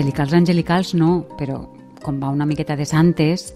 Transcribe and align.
angelicals, 0.00 0.32
angelicals 0.32 0.94
no, 0.96 1.26
però 1.36 1.60
com 2.00 2.20
va 2.22 2.30
una 2.32 2.46
miqueta 2.48 2.72
de 2.76 2.86
santes, 2.88 3.50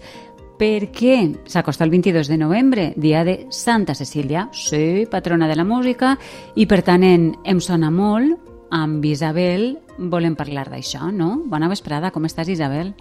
perquè 0.59 1.17
s'acosta 1.49 1.83
el 1.83 1.89
22 1.89 2.29
de 2.29 2.37
novembre, 2.37 2.91
dia 2.95 3.23
de 3.25 3.47
Santa 3.49 3.95
Cecília, 3.95 4.47
sí, 4.53 5.07
patrona 5.09 5.49
de 5.49 5.55
la 5.57 5.65
música, 5.65 6.13
i 6.55 6.67
per 6.69 6.83
tant 6.85 7.03
en, 7.03 7.31
em 7.43 7.59
sona 7.59 7.89
molt, 7.89 8.37
amb 8.69 9.03
Isabel 9.05 9.79
volem 9.97 10.37
parlar 10.37 10.67
d'això, 10.69 11.09
no? 11.11 11.41
Bona 11.49 11.69
vesprada, 11.71 12.13
com 12.13 12.29
estàs 12.29 12.51
Isabel? 12.53 12.93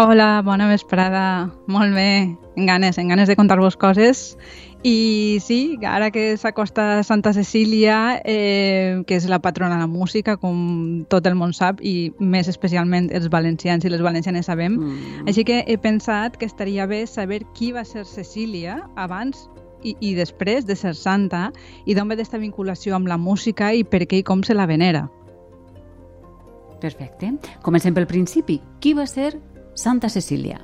Hola, 0.00 0.42
bona 0.46 0.68
vesprada. 0.68 1.50
Molt 1.66 1.90
bé, 1.90 2.36
en 2.54 2.66
ganes, 2.66 2.98
en 2.98 3.08
ganes 3.08 3.26
de 3.26 3.34
contar-vos 3.34 3.74
coses 3.76 4.36
i 4.86 5.40
sí, 5.42 5.74
ara 5.82 6.12
que 6.14 6.36
s'acosta 6.38 7.02
Santa 7.02 7.32
Cecília, 7.34 8.22
eh, 8.22 9.02
que 9.08 9.18
és 9.18 9.26
la 9.26 9.40
patrona 9.42 9.74
de 9.74 9.80
la 9.80 9.90
música, 9.90 10.36
com 10.38 11.02
tot 11.10 11.26
el 11.26 11.34
món 11.34 11.50
sap, 11.50 11.82
i 11.82 12.12
més 12.20 12.46
especialment 12.46 13.10
els 13.10 13.26
valencians 13.26 13.82
i 13.82 13.90
les 13.90 14.06
valencianes 14.06 14.46
sabem, 14.46 14.78
mm. 14.78 15.26
així 15.26 15.42
que 15.42 15.64
he 15.66 15.80
pensat 15.82 16.38
que 16.38 16.46
estaria 16.46 16.86
bé 16.86 17.02
saber 17.10 17.42
qui 17.58 17.74
va 17.74 17.82
ser 17.82 18.06
Cecília 18.06 18.78
abans 18.94 19.48
i, 19.82 19.96
i 19.98 20.14
després 20.14 20.62
de 20.62 20.78
ser 20.78 20.94
santa 20.94 21.48
i 21.86 21.98
d'on 21.98 22.06
ve 22.06 22.20
aquesta 22.20 22.38
vinculació 22.38 22.94
amb 22.94 23.10
la 23.10 23.18
música 23.18 23.74
i 23.74 23.82
per 23.82 24.06
què 24.06 24.22
i 24.22 24.30
com 24.30 24.46
se 24.46 24.54
la 24.54 24.70
venera. 24.70 25.08
Perfecte. 26.78 27.32
Comencem 27.66 27.94
pel 27.94 28.06
principi. 28.06 28.60
Qui 28.78 28.94
va 28.94 29.06
ser 29.10 29.32
Santa 29.78 30.08
Cecília? 30.08 30.58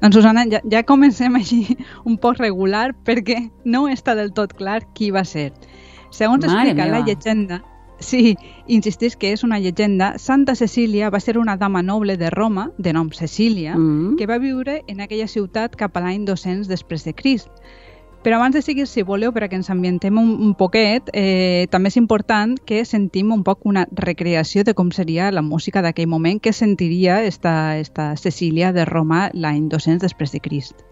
Doncs 0.00 0.16
Susana, 0.16 0.46
ja, 0.50 0.58
ja 0.72 0.82
comencem 0.88 1.36
així 1.38 1.76
un 2.08 2.16
poc 2.18 2.40
regular 2.40 2.90
perquè 3.06 3.38
no 3.64 3.84
està 3.92 4.16
del 4.18 4.32
tot 4.34 4.56
clar 4.58 4.80
qui 4.96 5.12
va 5.14 5.22
ser. 5.28 5.50
Segons 6.10 6.42
Mare 6.42 6.50
explica 6.50 6.86
meva. 6.88 6.98
la 6.98 7.04
llegenda, 7.06 7.60
sí, 8.00 8.34
insistís 8.66 9.14
que 9.20 9.30
és 9.36 9.44
una 9.46 9.60
llegenda, 9.62 10.14
Santa 10.18 10.56
Cecília 10.58 11.12
va 11.14 11.20
ser 11.20 11.36
una 11.38 11.56
dama 11.60 11.84
noble 11.86 12.16
de 12.16 12.32
Roma, 12.34 12.70
de 12.78 12.94
nom 12.96 13.10
Cecília, 13.10 13.76
mm 13.76 13.86
-hmm. 13.86 14.16
que 14.18 14.26
va 14.26 14.38
viure 14.38 14.82
en 14.88 15.00
aquella 15.00 15.28
ciutat 15.28 15.76
cap 15.76 15.96
a 15.96 16.00
l'any 16.00 16.24
200 16.24 16.66
després 16.66 17.04
de 17.04 17.14
Crist. 17.14 17.50
Però 18.22 18.36
abans 18.36 18.52
de 18.52 18.60
seguir, 18.60 18.84
si 18.84 19.00
voleu, 19.00 19.32
perquè 19.32 19.56
ens 19.56 19.70
ambientem 19.72 20.18
un, 20.20 20.34
un 20.44 20.50
poquet, 20.52 21.08
eh, 21.16 21.64
també 21.72 21.88
és 21.88 21.96
important 21.96 22.52
que 22.68 22.82
sentim 22.84 23.32
un 23.32 23.40
poc 23.46 23.64
una 23.64 23.86
recreació 23.96 24.64
de 24.68 24.74
com 24.76 24.90
seria 24.92 25.30
la 25.32 25.40
música 25.40 25.80
d'aquell 25.80 26.10
moment 26.12 26.42
que 26.44 26.52
sentiria 26.52 27.22
esta, 27.24 27.78
esta 27.80 28.12
Cecília 28.20 28.74
de 28.76 28.84
Roma 28.84 29.30
l'any 29.32 29.70
200 29.72 30.04
després 30.04 30.36
de 30.36 30.44
Crist. 30.44 30.84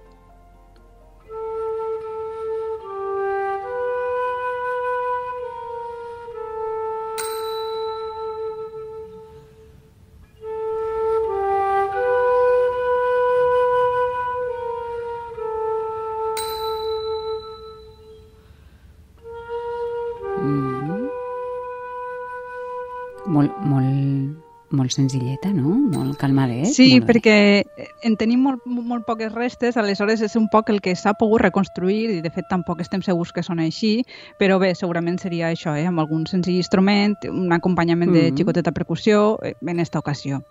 Senzilleta, 24.98 25.52
no? 25.54 25.76
Molt 25.92 26.18
calmadet. 26.20 26.72
Sí, 26.74 26.90
molt 26.96 27.08
perquè 27.08 27.36
en 28.06 28.16
tenim 28.20 28.42
molt, 28.44 28.64
molt 28.66 29.06
poques 29.06 29.32
restes, 29.34 29.78
aleshores 29.78 30.22
és 30.24 30.34
un 30.38 30.48
poc 30.52 30.72
el 30.72 30.80
que 30.84 30.96
s'ha 30.98 31.14
pogut 31.18 31.44
reconstruir 31.44 32.00
i 32.16 32.20
de 32.24 32.32
fet 32.34 32.48
tampoc 32.50 32.82
estem 32.82 33.04
segurs 33.06 33.32
que 33.34 33.44
són 33.46 33.62
així, 33.62 34.02
però 34.40 34.58
bé, 34.62 34.74
segurament 34.78 35.20
seria 35.22 35.52
això, 35.52 35.76
eh? 35.78 35.86
amb 35.88 36.02
algun 36.02 36.26
senzill 36.30 36.58
instrument, 36.58 37.16
un 37.30 37.54
acompanyament 37.54 38.12
de 38.12 38.22
mm 38.22 38.26
-hmm. 38.28 38.38
xicoteta 38.38 38.72
percussió 38.72 39.38
eh, 39.42 39.54
en 39.66 39.80
esta 39.80 39.98
ocasió. 39.98 40.42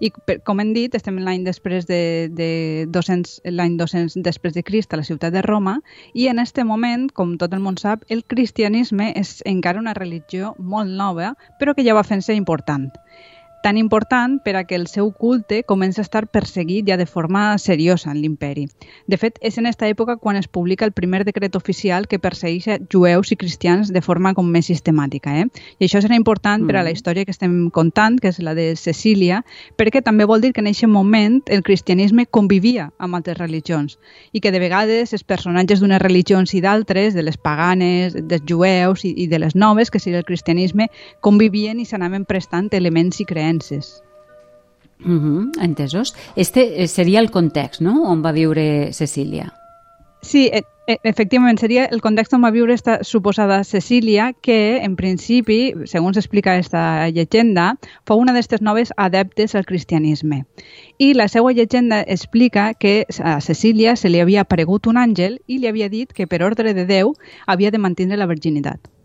I 0.00 0.12
per, 0.26 0.42
com 0.42 0.60
hem 0.60 0.72
dit, 0.74 0.94
estem 0.94 1.18
l'any 1.18 1.44
després 1.44 1.86
de, 1.86 2.28
de 2.30 2.86
200, 2.88 3.40
l'any 3.44 3.76
200 3.76 4.22
després 4.22 4.54
de 4.54 4.62
Crist 4.62 4.92
a 4.92 4.96
la 4.96 5.04
ciutat 5.04 5.32
de 5.32 5.42
Roma 5.42 5.80
i 6.14 6.28
en 6.28 6.38
este 6.38 6.64
moment, 6.64 7.10
com 7.12 7.36
tot 7.38 7.52
el 7.52 7.60
món 7.60 7.78
sap, 7.78 8.04
el 8.08 8.24
cristianisme 8.24 9.12
és 9.16 9.42
encara 9.44 9.80
una 9.80 9.94
religió 9.94 10.54
molt 10.58 10.90
nova, 10.90 11.34
però 11.58 11.74
que 11.74 11.84
ja 11.84 11.94
va 11.94 12.04
fent-se 12.04 12.34
important 12.34 12.92
tan 13.66 13.78
important 13.78 14.38
per 14.44 14.54
a 14.54 14.62
que 14.62 14.76
el 14.76 14.86
seu 14.86 15.10
culte 15.10 15.64
comença 15.66 15.98
a 16.00 16.06
estar 16.06 16.28
perseguit 16.30 16.86
ja 16.86 16.96
de 16.96 17.04
forma 17.04 17.58
seriosa 17.58 18.12
en 18.12 18.20
l'imperi. 18.22 18.68
De 19.10 19.16
fet, 19.18 19.40
és 19.42 19.56
en 19.58 19.66
aquesta 19.66 19.88
època 19.90 20.14
quan 20.22 20.36
es 20.38 20.46
publica 20.46 20.86
el 20.86 20.92
primer 20.94 21.24
decret 21.26 21.56
oficial 21.58 22.06
que 22.06 22.20
persegueix 22.22 22.86
jueus 22.94 23.32
i 23.34 23.36
cristians 23.36 23.90
de 23.90 24.02
forma 24.06 24.34
com 24.38 24.46
més 24.46 24.68
sistemàtica. 24.70 25.34
Eh? 25.34 25.48
I 25.80 25.88
això 25.88 25.98
serà 25.98 26.14
important 26.14 26.62
mm. 26.62 26.68
per 26.68 26.76
a 26.76 26.84
la 26.84 26.92
mm. 26.92 26.94
història 26.94 27.24
que 27.26 27.34
estem 27.34 27.56
contant, 27.74 28.20
que 28.22 28.30
és 28.30 28.38
la 28.38 28.54
de 28.54 28.68
Cecília, 28.78 29.40
perquè 29.74 29.98
també 29.98 30.30
vol 30.30 30.46
dir 30.46 30.52
que 30.54 30.62
en 30.62 30.70
aquest 30.70 30.86
moment 30.86 31.42
el 31.50 31.66
cristianisme 31.66 32.28
convivia 32.30 32.92
amb 33.02 33.18
altres 33.18 33.40
religions 33.42 33.98
i 34.30 34.44
que 34.44 34.54
de 34.54 34.62
vegades 34.62 35.10
els 35.10 35.26
personatges 35.26 35.82
d'unes 35.82 35.98
religions 36.04 36.54
i 36.54 36.62
d'altres, 36.62 37.18
de 37.18 37.26
les 37.26 37.34
paganes, 37.34 38.14
dels 38.14 38.46
jueus 38.46 39.02
i, 39.02 39.10
i 39.10 39.26
de 39.26 39.42
les 39.42 39.58
noves, 39.58 39.90
que 39.90 39.98
seria 39.98 40.22
el 40.22 40.30
cristianisme, 40.30 40.86
convivien 41.18 41.82
i 41.82 41.90
s'anaven 41.90 42.30
prestant 42.30 42.70
elements 42.70 43.18
i 43.18 43.26
creences 43.26 43.55
creences. 43.56 44.02
Mm 44.98 45.18
-hmm, 45.18 45.62
entesos. 45.62 46.14
Este 46.36 46.82
eh, 46.82 46.88
seria 46.88 47.20
el 47.20 47.30
context, 47.30 47.80
no?, 47.80 48.02
on 48.10 48.22
va 48.22 48.32
viure 48.32 48.92
Cecília. 48.92 49.52
Sí, 50.22 50.50
e 50.52 50.62
e 50.88 51.00
efectivament, 51.02 51.58
seria 51.58 51.86
el 51.86 52.00
context 52.00 52.32
on 52.32 52.44
va 52.44 52.52
viure 52.52 52.72
esta 52.72 53.02
suposada 53.02 53.64
Cecília, 53.64 54.32
que, 54.40 54.78
en 54.84 54.94
principi, 54.94 55.74
segons 55.84 56.16
explica 56.16 56.52
aquesta 56.52 57.10
llegenda, 57.10 57.74
fou 58.06 58.20
una 58.22 58.32
d'aquestes 58.32 58.62
noves 58.62 58.92
adeptes 58.96 59.56
al 59.56 59.66
cristianisme. 59.66 60.46
I 60.98 61.14
la 61.14 61.26
seva 61.26 61.50
llegenda 61.52 62.04
explica 62.06 62.72
que 62.74 63.04
a 63.18 63.40
Cecília 63.40 63.96
se 63.96 64.08
li 64.08 64.20
havia 64.20 64.42
aparegut 64.42 64.86
un 64.86 64.96
àngel 64.96 65.40
i 65.48 65.58
li 65.58 65.66
havia 65.66 65.88
dit 65.88 66.12
que, 66.12 66.28
per 66.28 66.44
ordre 66.44 66.72
de 66.72 66.86
Déu, 66.86 67.16
havia 67.46 67.72
de 67.72 67.78
mantenir 67.78 68.16
la 68.16 68.30
virginitat 68.30 68.95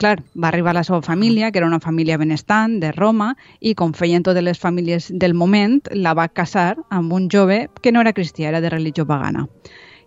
clar, 0.00 0.22
va 0.34 0.48
arribar 0.48 0.74
la 0.74 0.82
seva 0.84 1.02
família, 1.04 1.50
que 1.52 1.60
era 1.60 1.68
una 1.68 1.80
família 1.80 2.18
benestant 2.18 2.78
de 2.80 2.90
Roma, 2.96 3.34
i 3.60 3.74
com 3.78 3.92
feien 3.94 4.24
totes 4.26 4.42
les 4.42 4.58
famílies 4.58 5.10
del 5.12 5.36
moment, 5.36 5.78
la 5.92 6.16
va 6.16 6.28
casar 6.28 6.78
amb 6.88 7.12
un 7.12 7.28
jove 7.30 7.68
que 7.84 7.92
no 7.92 8.00
era 8.00 8.14
cristià, 8.16 8.48
era 8.48 8.64
de 8.64 8.72
religió 8.72 9.06
pagana. 9.06 9.46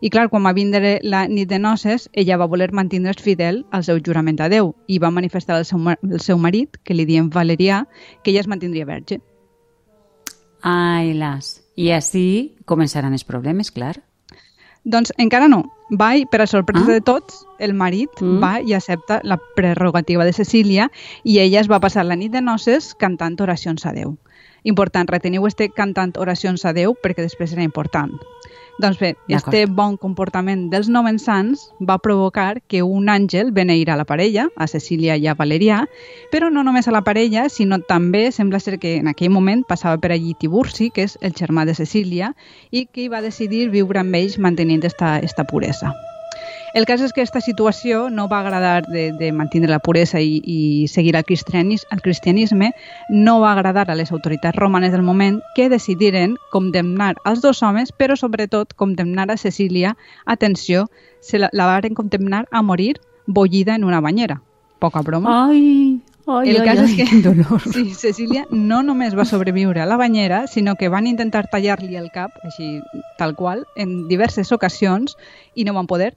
I 0.03 0.09
clar, 0.11 0.27
quan 0.27 0.43
va 0.43 0.51
vindre 0.51 0.97
la 1.01 1.27
nit 1.31 1.47
de 1.47 1.61
noces, 1.63 2.09
ella 2.11 2.35
va 2.41 2.49
voler 2.51 2.73
mantenir 2.75 3.13
fidel 3.23 3.61
al 3.71 3.85
seu 3.87 4.01
jurament 4.03 4.41
a 4.43 4.49
Déu 4.51 4.73
i 4.91 4.97
va 4.99 5.13
manifestar 5.15 5.55
al 5.55 5.65
seu, 5.65 5.79
al 5.87 6.19
seu 6.19 6.37
marit, 6.37 6.75
que 6.83 6.97
li 6.97 7.05
diem 7.07 7.29
Valerià, 7.31 7.85
que 8.23 8.33
ella 8.33 8.41
es 8.41 8.49
mantindria 8.51 8.89
verge. 8.89 9.21
Ai, 10.59 11.13
las. 11.13 11.61
I 11.79 11.93
així 11.95 12.57
començaran 12.65 13.15
els 13.15 13.23
problemes, 13.23 13.71
clar. 13.71 13.95
Doncs 14.83 15.13
encara 15.17 15.47
no. 15.47 15.63
Va 15.93 16.13
i, 16.17 16.25
per 16.25 16.41
a 16.41 16.47
sorpresa 16.49 16.87
ah. 16.89 16.93
de 16.97 17.01
tots, 17.05 17.43
el 17.61 17.75
marit 17.77 18.21
mm. 18.21 18.39
va 18.41 18.53
i 18.61 18.73
accepta 18.73 19.19
la 19.23 19.37
prerrogativa 19.57 20.25
de 20.25 20.33
Cecília 20.33 20.89
i 21.23 21.37
ella 21.43 21.61
es 21.61 21.69
va 21.69 21.81
passar 21.83 22.05
la 22.07 22.17
nit 22.17 22.33
de 22.33 22.41
noces 22.41 22.93
cantant 22.97 23.37
oracions 23.45 23.85
a 23.85 23.93
Déu. 23.93 24.15
Important, 24.63 25.09
reteniu 25.11 25.47
este 25.47 25.69
cantant 25.69 26.15
oracions 26.17 26.63
a 26.65 26.73
Déu 26.73 26.95
perquè 26.95 27.25
després 27.25 27.51
serà 27.51 27.63
important. 27.67 28.13
Doncs 28.81 28.97
bé, 28.97 29.11
este 29.29 29.67
bon 29.69 29.97
comportament 30.01 30.63
dels 30.71 30.87
novensans 30.89 31.67
va 31.79 31.99
provocar 32.01 32.63
que 32.67 32.81
un 32.81 33.11
àngel 33.11 33.51
beneirà 33.53 33.97
la 33.99 34.07
parella, 34.09 34.47
a 34.57 34.65
Cecília 34.67 35.15
i 35.15 35.27
a 35.27 35.35
Valerià, 35.37 35.83
però 36.31 36.49
no 36.49 36.63
només 36.65 36.87
a 36.87 36.95
la 36.95 37.03
parella, 37.05 37.49
sinó 37.53 37.77
també 37.85 38.31
sembla 38.31 38.59
ser 38.63 38.79
que 38.79 38.95
en 39.01 39.11
aquell 39.11 39.29
moment 39.35 39.61
passava 39.67 40.01
per 40.01 40.11
allí 40.15 40.33
Tiburci, 40.39 40.89
que 40.89 41.05
és 41.05 41.19
el 41.21 41.37
germà 41.37 41.67
de 41.69 41.77
Cecília, 41.77 42.33
i 42.71 42.87
que 42.87 43.11
va 43.13 43.21
decidir 43.21 43.69
viure 43.69 44.01
amb 44.01 44.17
ells 44.17 44.39
mantenint 44.39 44.83
esta, 44.89 45.19
esta 45.19 45.45
puresa. 45.45 45.93
El 46.73 46.87
cas 46.89 47.01
és 47.05 47.13
que 47.13 47.21
aquesta 47.21 47.41
situació 47.41 48.07
no 48.09 48.27
va 48.29 48.39
agradar 48.41 48.87
de, 48.87 49.11
de 49.13 49.31
mantenir 49.31 49.69
la 49.69 49.79
puresa 49.79 50.21
i, 50.21 50.39
i 50.43 50.87
seguir 50.87 51.15
el, 51.15 51.25
cristianis, 51.25 51.85
el 51.91 52.01
cristianisme, 52.01 52.71
no 53.09 53.39
va 53.41 53.51
agradar 53.53 53.89
a 53.91 53.95
les 53.95 54.11
autoritats 54.11 54.57
romanes 54.57 54.91
del 54.91 55.05
moment 55.05 55.41
que 55.55 55.69
decidiren 55.69 56.37
condemnar 56.51 57.13
els 57.29 57.41
dos 57.45 57.61
homes, 57.61 57.93
però 57.93 58.17
sobretot 58.17 58.73
condemnar 58.73 59.29
a 59.29 59.37
Cecília, 59.37 59.97
atenció, 60.25 60.87
se 61.21 61.39
la, 61.39 61.49
la 61.53 61.67
van 61.69 61.93
condemnar 61.93 62.47
a 62.51 62.61
morir 62.61 62.99
bollida 63.27 63.75
en 63.75 63.83
una 63.83 64.01
banyera. 64.01 64.41
Poca 64.79 65.01
broma. 65.01 65.47
Ai, 65.47 65.92
Ai, 66.25 66.53
el 66.53 66.61
ai, 66.61 66.67
cas 66.67 66.79
ai, 66.79 66.85
és 66.85 66.95
que 66.95 67.07
quin 67.09 67.23
dolor. 67.25 67.63
sí, 67.75 67.93
Cecília 67.99 68.45
no 68.51 68.81
només 68.83 69.15
va 69.17 69.25
sobreviure 69.27 69.83
a 69.83 69.87
la 69.89 69.97
banyera, 69.99 70.45
sinó 70.47 70.75
que 70.79 70.89
van 70.89 71.07
intentar 71.07 71.49
tallar-li 71.51 71.97
el 71.99 72.11
cap, 72.13 72.37
així 72.47 72.77
tal 73.19 73.35
qual, 73.35 73.65
en 73.75 74.07
diverses 74.07 74.51
ocasions 74.55 75.17
i 75.55 75.67
no 75.67 75.75
van 75.75 75.89
poder 75.89 76.13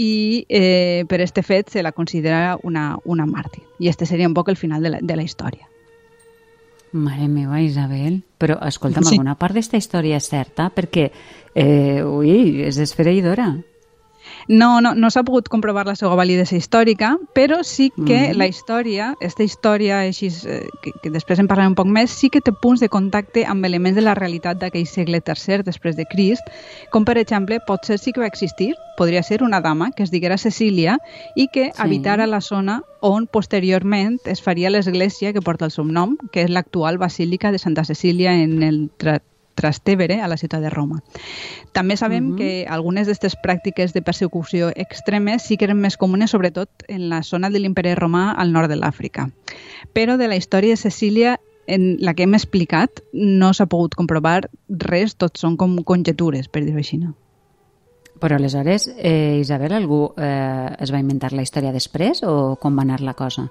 i 0.00 0.46
eh, 0.48 1.04
per 1.08 1.20
este 1.20 1.42
fet 1.42 1.68
se 1.68 1.82
la 1.82 1.92
considera 1.92 2.56
una, 2.62 2.96
una 3.04 3.26
màrtir. 3.26 3.66
I 3.78 3.90
este 3.90 4.06
seria 4.06 4.28
un 4.28 4.34
poc 4.34 4.48
el 4.48 4.56
final 4.56 4.82
de 4.82 4.94
la, 4.94 5.00
de 5.02 5.16
la 5.16 5.26
història. 5.26 5.68
Mare 6.92 7.28
meva, 7.28 7.60
Isabel. 7.62 8.22
Però, 8.40 8.56
escolta'm, 8.66 9.04
sí. 9.04 9.14
alguna 9.14 9.36
part 9.38 9.54
d'esta 9.54 9.78
història 9.78 10.18
és 10.18 10.26
certa? 10.30 10.70
Perquè, 10.74 11.10
eh, 11.54 12.00
ui, 12.02 12.64
és 12.66 12.80
esfereïdora. 12.82 13.52
No, 14.50 14.80
no, 14.82 14.96
no 14.98 15.08
s'ha 15.14 15.22
pogut 15.22 15.46
comprovar 15.46 15.84
la 15.86 15.92
seva 15.94 16.16
validesa 16.18 16.56
històrica, 16.58 17.12
però 17.38 17.60
sí 17.62 17.92
que 17.94 18.32
mm. 18.32 18.38
la 18.40 18.48
història, 18.50 19.12
aquesta 19.12 19.46
història 19.46 20.00
així, 20.08 20.26
eh, 20.42 20.64
que, 20.82 20.90
que 21.04 21.12
després 21.14 21.38
en 21.38 21.46
parlarem 21.46 21.70
un 21.70 21.78
poc 21.78 21.86
més, 21.86 22.10
sí 22.10 22.32
que 22.34 22.42
té 22.42 22.50
punts 22.50 22.82
de 22.82 22.88
contacte 22.90 23.44
amb 23.46 23.68
elements 23.68 23.94
de 23.94 24.02
la 24.02 24.16
realitat 24.18 24.58
d'aquell 24.58 24.88
segle 24.90 25.22
III 25.22 25.62
després 25.68 25.94
de 25.94 26.08
Crist, 26.10 26.50
com 26.90 27.06
per 27.06 27.14
exemple, 27.22 27.60
pot 27.68 27.86
ser 27.86 28.00
sí 28.02 28.10
que 28.10 28.24
va 28.24 28.26
existir, 28.26 28.72
podria 28.98 29.22
ser 29.22 29.44
una 29.46 29.62
dama 29.62 29.92
que 29.94 30.02
es 30.02 30.10
diguera 30.10 30.36
Cecília 30.36 30.98
i 31.36 31.46
que 31.46 31.70
sí. 31.70 31.76
habitara 31.78 32.26
la 32.26 32.42
zona 32.42 32.80
on 33.06 33.30
posteriorment 33.30 34.18
es 34.26 34.42
faria 34.42 34.74
l'església 34.74 35.30
que 35.32 35.46
porta 35.46 35.70
el 35.70 35.70
seu 35.70 35.86
nom, 35.86 36.18
que 36.34 36.42
és 36.42 36.50
l'actual 36.50 36.98
Basílica 36.98 37.54
de 37.54 37.62
Santa 37.62 37.86
Cecília 37.86 38.34
en 38.34 38.64
el 38.66 38.88
Trastevere, 39.60 40.20
a 40.20 40.28
la 40.28 40.38
ciutat 40.40 40.64
de 40.64 40.72
Roma. 40.72 41.02
També 41.76 41.96
sabem 41.96 42.30
uh 42.30 42.32
-huh. 42.32 42.38
que 42.38 42.66
algunes 42.68 43.06
d'aquestes 43.06 43.36
pràctiques 43.44 43.92
de 43.92 44.02
persecució 44.02 44.72
extremes 44.74 45.42
sí 45.42 45.56
que 45.56 45.66
eren 45.68 45.80
més 45.80 45.96
comunes, 45.96 46.30
sobretot 46.30 46.68
en 46.88 47.08
la 47.08 47.22
zona 47.22 47.50
de 47.50 47.58
l'imperi 47.58 47.94
romà 47.94 48.34
al 48.36 48.52
nord 48.52 48.68
de 48.68 48.76
l'Àfrica. 48.76 49.30
Però 49.94 50.16
de 50.16 50.28
la 50.28 50.36
història 50.36 50.70
de 50.70 50.76
Cecília 50.76 51.40
en 51.66 51.96
la 52.00 52.14
que 52.14 52.24
hem 52.24 52.34
explicat 52.34 53.02
no 53.12 53.52
s'ha 53.52 53.66
pogut 53.66 53.94
comprovar 53.94 54.48
res, 54.68 55.14
tot 55.16 55.38
són 55.38 55.56
com 55.56 55.76
conjetures, 55.84 56.48
per 56.48 56.64
dir-ho 56.64 56.78
així. 56.78 56.98
No? 56.98 57.14
Però 58.20 58.36
aleshores, 58.36 58.90
eh, 58.98 59.38
Isabel, 59.40 59.72
algú 59.72 60.12
eh, 60.16 60.76
es 60.78 60.92
va 60.92 61.00
inventar 61.00 61.32
la 61.32 61.42
història 61.42 61.72
després 61.72 62.22
o 62.22 62.56
com 62.60 62.76
va 62.76 62.82
anar 62.82 63.00
la 63.00 63.14
cosa? 63.14 63.48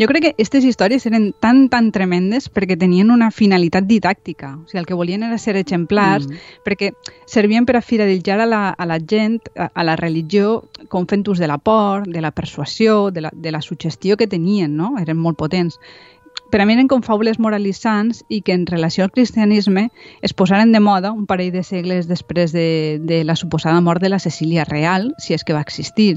Jo 0.00 0.06
crec 0.08 0.22
que 0.24 0.30
aquestes 0.32 0.64
històries 0.64 1.04
eren 1.04 1.26
tan, 1.44 1.66
tan 1.68 1.90
tremendes 1.92 2.46
perquè 2.48 2.78
tenien 2.80 3.10
una 3.12 3.26
finalitat 3.28 3.84
didàctica. 3.84 4.54
O 4.56 4.62
sigui, 4.64 4.78
el 4.80 4.86
que 4.88 4.96
volien 4.96 5.26
era 5.26 5.36
ser 5.36 5.58
exemplars 5.60 6.24
mm. 6.24 6.38
perquè 6.64 6.88
servien 7.28 7.66
per 7.68 7.76
a 7.76 7.82
fidelitzar 7.84 8.38
a 8.40 8.46
la, 8.48 8.62
a 8.72 8.86
la 8.88 8.96
gent, 8.96 9.36
a, 9.60 9.68
a 9.68 9.84
la 9.84 9.98
religió, 10.00 10.62
com 10.88 11.04
fent 11.10 11.26
ús 11.28 11.42
de 11.42 11.50
la 11.50 11.58
por, 11.60 12.06
de 12.08 12.22
la 12.24 12.30
persuasió, 12.32 13.10
de 13.10 13.26
la, 13.26 13.32
de 13.34 13.52
la 13.52 13.60
suggestió 13.60 14.16
que 14.16 14.30
tenien, 14.30 14.72
no? 14.78 14.94
Eren 15.02 15.20
molt 15.20 15.36
potents 15.36 15.76
per 16.50 16.62
a 16.62 16.66
mi 16.66 16.74
eren 16.74 16.88
com 16.90 17.02
faules 17.04 17.38
moralitzants 17.38 18.24
i 18.32 18.40
que 18.42 18.54
en 18.56 18.64
relació 18.66 19.04
al 19.04 19.12
cristianisme 19.12 19.90
es 20.22 20.32
posaren 20.32 20.72
de 20.72 20.80
moda 20.80 21.12
un 21.12 21.26
parell 21.28 21.52
de 21.52 21.62
segles 21.62 22.08
després 22.08 22.54
de, 22.56 22.98
de 23.04 23.20
la 23.22 23.36
suposada 23.36 23.84
mort 23.84 24.02
de 24.02 24.10
la 24.10 24.18
Cecília 24.18 24.64
real, 24.64 25.12
si 25.18 25.36
és 25.36 25.44
que 25.44 25.54
va 25.54 25.62
existir. 25.62 26.16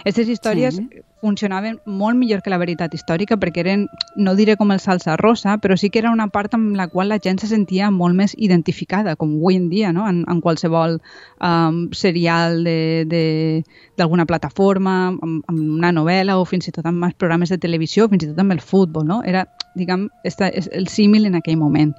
Aquestes 0.00 0.32
històries 0.32 0.80
sí 0.80 1.04
funcionaven 1.20 1.80
molt 1.84 2.16
millor 2.18 2.42
que 2.42 2.50
la 2.52 2.58
veritat 2.60 2.94
històrica 2.94 3.38
perquè 3.40 3.62
eren, 3.64 3.86
no 4.16 4.34
diré 4.38 4.56
com 4.56 4.70
el 4.74 4.80
salsa 4.82 5.16
rosa, 5.20 5.56
però 5.62 5.76
sí 5.76 5.90
que 5.90 6.00
era 6.02 6.12
una 6.14 6.28
part 6.34 6.54
amb 6.54 6.76
la 6.78 6.88
qual 6.88 7.10
la 7.12 7.18
gent 7.22 7.40
se 7.42 7.50
sentia 7.50 7.90
molt 7.90 8.16
més 8.18 8.34
identificada, 8.38 9.16
com 9.16 9.36
avui 9.36 9.58
en 9.58 9.68
dia, 9.70 9.92
no? 9.92 10.06
en, 10.08 10.24
en 10.30 10.42
qualsevol 10.44 10.98
um, 10.98 11.80
serial 11.92 12.62
d'alguna 12.64 14.26
plataforma, 14.26 14.96
amb, 15.14 15.42
amb 15.46 15.62
una 15.78 15.92
novel·la 15.92 16.38
o 16.38 16.44
fins 16.48 16.68
i 16.68 16.74
tot 16.74 16.86
amb 16.86 17.04
els 17.08 17.18
programes 17.18 17.50
de 17.52 17.58
televisió, 17.58 18.08
fins 18.08 18.24
i 18.24 18.32
tot 18.32 18.44
amb 18.44 18.54
el 18.56 18.60
futbol. 18.60 19.06
No? 19.08 19.22
Era, 19.26 19.46
diguem, 19.78 20.08
esta, 20.24 20.48
el 20.48 20.88
símil 20.92 21.26
en 21.26 21.38
aquell 21.38 21.58
moment 21.58 21.96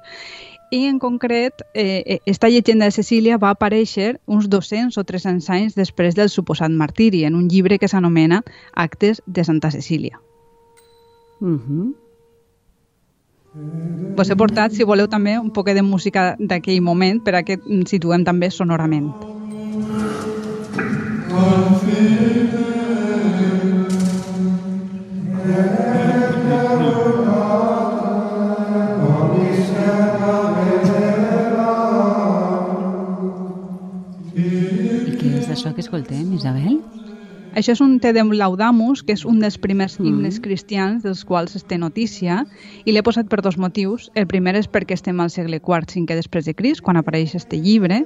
i 0.70 0.86
en 0.86 0.98
concret 0.98 1.62
eh, 1.74 2.20
esta 2.26 2.48
llegenda 2.48 2.86
de 2.86 2.92
Cecília 2.94 3.38
va 3.38 3.50
aparèixer 3.50 4.20
uns 4.26 4.48
200 4.48 4.96
o 4.96 5.04
300 5.04 5.50
anys 5.50 5.74
després 5.74 6.14
del 6.14 6.30
suposat 6.30 6.70
martiri 6.70 7.24
en 7.26 7.34
un 7.34 7.48
llibre 7.50 7.78
que 7.78 7.88
s'anomena 7.90 8.44
Actes 8.72 9.22
de 9.26 9.44
Santa 9.44 9.70
Cecília. 9.70 10.20
Uh 11.40 11.58
-huh. 11.58 11.94
Vos 14.16 14.30
he 14.30 14.36
portat, 14.36 14.72
si 14.72 14.84
voleu, 14.84 15.08
també 15.08 15.38
un 15.38 15.50
poc 15.50 15.66
de 15.66 15.82
música 15.82 16.36
d'aquell 16.38 16.80
moment 16.80 17.22
per 17.24 17.34
a 17.34 17.42
que 17.42 17.58
situem 17.86 18.24
també 18.24 18.50
sonorament. 18.50 19.10
Confide 21.30 22.49
escoltem, 35.90 36.32
Isabel? 36.34 36.99
Això 37.58 37.72
és 37.74 37.80
un 37.82 37.96
Te 37.98 38.12
Deum 38.14 38.30
Laudamus, 38.30 39.00
que 39.02 39.16
és 39.16 39.24
un 39.26 39.40
dels 39.42 39.56
primers 39.58 39.96
mm. 39.98 40.06
himnes 40.06 40.38
cristians 40.38 41.02
dels 41.02 41.24
quals 41.26 41.56
es 41.58 41.64
té 41.66 41.80
notícia, 41.82 42.44
i 42.86 42.92
l'he 42.94 43.02
posat 43.02 43.26
per 43.26 43.40
dos 43.42 43.56
motius. 43.58 44.06
El 44.14 44.28
primer 44.30 44.54
és 44.60 44.68
perquè 44.70 44.94
estem 44.94 45.18
al 45.18 45.32
segle 45.34 45.58
IV, 45.58 45.88
cinquè 45.90 46.14
després 46.14 46.46
de 46.46 46.54
Crist, 46.54 46.84
quan 46.86 47.00
apareix 47.00 47.34
este 47.34 47.58
llibre, 47.58 48.04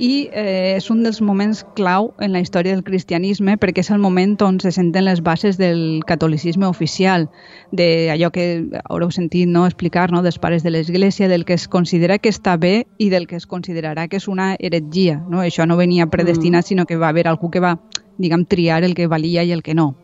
i 0.00 0.30
eh, 0.32 0.78
és 0.78 0.88
un 0.90 1.02
dels 1.04 1.20
moments 1.20 1.60
clau 1.76 2.14
en 2.24 2.32
la 2.32 2.40
història 2.40 2.72
del 2.72 2.86
cristianisme, 2.86 3.58
perquè 3.60 3.84
és 3.84 3.92
el 3.92 4.00
moment 4.00 4.38
on 4.46 4.62
se 4.64 4.72
senten 4.72 5.04
les 5.04 5.20
bases 5.20 5.60
del 5.60 6.00
catolicisme 6.08 6.64
oficial, 6.66 7.28
d'allò 7.76 8.32
que 8.32 8.48
haureu 8.86 9.12
sentit 9.12 9.44
no, 9.52 9.66
explicar 9.68 10.08
no, 10.10 10.24
dels 10.24 10.40
pares 10.40 10.64
de 10.64 10.72
l'Església, 10.72 11.28
del 11.28 11.44
que 11.44 11.60
es 11.60 11.68
considera 11.68 12.16
que 12.16 12.32
està 12.32 12.56
bé 12.56 12.86
i 12.96 13.10
del 13.12 13.28
que 13.28 13.36
es 13.36 13.44
considerarà 13.44 14.08
que 14.08 14.16
és 14.16 14.26
una 14.26 14.54
heretgia. 14.56 15.20
No? 15.28 15.44
Això 15.44 15.68
no 15.68 15.76
venia 15.76 16.08
predestinat, 16.08 16.64
mm. 16.64 16.68
sinó 16.72 16.88
que 16.88 16.96
va 16.96 17.12
haver 17.12 17.28
algú 17.28 17.52
que 17.52 17.60
va 17.60 17.76
diguem, 18.18 18.44
triar 18.44 18.82
el 18.84 18.94
que 18.94 19.06
valia 19.06 19.44
i 19.44 19.52
el 19.52 19.62
que 19.62 19.74
no. 19.74 19.94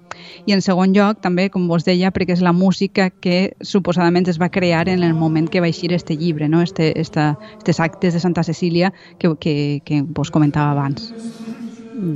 I 0.47 0.53
en 0.53 0.63
segon 0.63 0.93
lloc, 0.95 1.21
també, 1.25 1.49
com 1.51 1.67
vos 1.71 1.87
deia, 1.87 2.13
perquè 2.13 2.37
és 2.37 2.43
la 2.45 2.53
música 2.53 3.09
que 3.11 3.55
suposadament 3.61 4.29
es 4.29 4.41
va 4.41 4.51
crear 4.51 4.89
en 4.89 5.03
el 5.03 5.15
moment 5.15 5.49
que 5.49 5.61
va 5.61 5.71
eixir 5.71 5.93
este 5.93 6.17
llibre, 6.17 6.49
no? 6.49 6.63
este, 6.63 6.93
esta, 7.01 7.39
estes 7.59 7.81
actes 7.81 8.15
de 8.15 8.21
Santa 8.21 8.43
Cecília 8.43 8.93
que, 9.19 9.35
que, 9.39 9.83
que 9.85 10.03
vos 10.03 10.31
comentava 10.31 10.73
abans. 10.73 11.13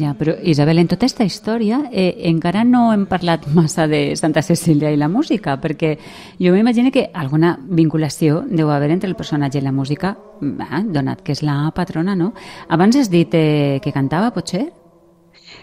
Ja, 0.01 0.15
però 0.19 0.33
Isabel, 0.43 0.81
en 0.81 0.89
tota 0.89 1.05
aquesta 1.05 1.25
història 1.29 1.79
eh, 1.93 2.09
encara 2.31 2.65
no 2.67 2.89
hem 2.95 3.05
parlat 3.07 3.45
massa 3.55 3.87
de 3.87 4.17
Santa 4.19 4.43
Cecília 4.43 4.91
i 4.91 4.99
la 4.99 5.09
música, 5.09 5.59
perquè 5.63 5.93
jo 6.41 6.55
m'imagino 6.55 6.91
que 6.91 7.11
alguna 7.15 7.55
vinculació 7.61 8.43
deu 8.49 8.73
haver 8.73 8.91
entre 8.91 9.11
el 9.11 9.17
personatge 9.17 9.61
i 9.61 9.65
la 9.65 9.75
música, 9.77 10.17
eh, 10.43 10.83
donat 10.91 11.23
que 11.23 11.37
és 11.37 11.45
la 11.47 11.71
patrona, 11.77 12.17
no? 12.17 12.33
Abans 12.69 12.97
has 12.97 13.13
dit 13.13 13.31
eh, 13.37 13.79
que 13.85 13.95
cantava, 13.95 14.33
potser? 14.35 14.67